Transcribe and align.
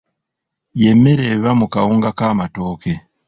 Ye 0.81 0.89
mmere 0.97 1.23
eva 1.35 1.51
mu 1.59 1.65
kawunga 1.73 2.09
k'amatooke. 2.17 2.93